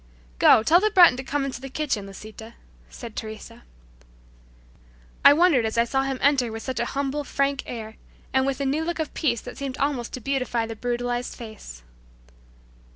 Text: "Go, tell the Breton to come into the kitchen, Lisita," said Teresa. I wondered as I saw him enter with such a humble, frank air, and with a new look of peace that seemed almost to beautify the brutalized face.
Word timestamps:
"Go, 0.39 0.63
tell 0.63 0.79
the 0.79 0.89
Breton 0.89 1.15
to 1.17 1.23
come 1.23 1.45
into 1.45 1.61
the 1.61 1.69
kitchen, 1.69 2.07
Lisita," 2.07 2.55
said 2.89 3.15
Teresa. 3.15 3.61
I 5.23 5.31
wondered 5.31 5.63
as 5.63 5.77
I 5.77 5.83
saw 5.83 6.01
him 6.05 6.17
enter 6.23 6.51
with 6.51 6.63
such 6.63 6.79
a 6.79 6.85
humble, 6.97 7.23
frank 7.23 7.61
air, 7.67 7.97
and 8.33 8.43
with 8.47 8.59
a 8.59 8.65
new 8.65 8.83
look 8.83 8.97
of 8.97 9.13
peace 9.13 9.41
that 9.41 9.59
seemed 9.59 9.77
almost 9.77 10.11
to 10.13 10.19
beautify 10.19 10.65
the 10.65 10.75
brutalized 10.75 11.35
face. 11.35 11.83